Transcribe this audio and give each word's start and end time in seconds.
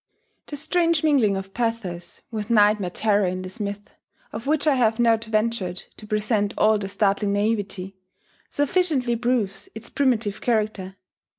The 0.47 0.55
strange 0.57 1.03
mingling 1.03 1.37
of 1.37 1.53
pathos 1.53 2.23
with 2.31 2.49
nightmare 2.49 2.89
terror 2.89 3.27
in 3.27 3.43
this 3.43 3.59
myth, 3.59 3.95
of 4.33 4.47
which 4.47 4.65
I 4.65 4.73
have 4.73 4.99
not 4.99 5.25
ventured 5.25 5.83
to 5.97 6.07
present 6.07 6.55
all 6.57 6.79
the 6.79 6.87
startling 6.87 7.33
naiveti, 7.33 7.93
sufficiently 8.49 9.15
proves 9.15 9.69
its 9.75 9.91
primitive 9.91 10.41
character. 10.41 10.95